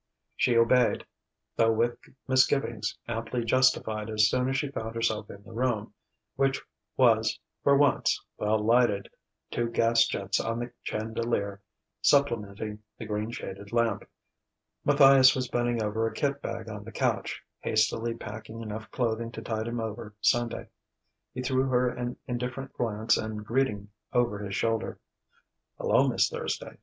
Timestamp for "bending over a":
15.49-16.13